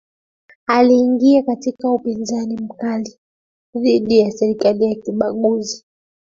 [0.67, 3.19] aliingia katika upinzani mkali
[3.75, 5.85] dhidi ya serikali ya kibaguzi